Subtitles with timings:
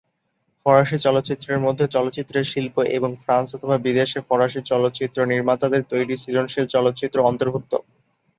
[0.65, 7.17] ফরাসি চলচ্চিত্রের মধ্যে চলচ্চিত্রের শিল্প এবং ফ্রান্স অথবা বিদেশে ফরাসি চলচ্চিত্র নির্মাতাদের তৈরি সৃজনশীল চলচ্চিত্র
[7.23, 7.73] অন্তর্ভুক্ত।